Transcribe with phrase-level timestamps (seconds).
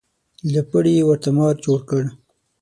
[0.53, 2.03] له پړي یې ورته مار جوړ کړ.